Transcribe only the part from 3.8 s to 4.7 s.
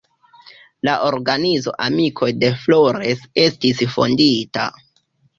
fondita.